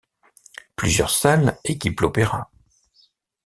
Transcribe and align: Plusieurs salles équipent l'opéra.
Plusieurs 0.75 1.11
salles 1.11 1.59
équipent 1.63 2.01
l'opéra. 2.01 2.49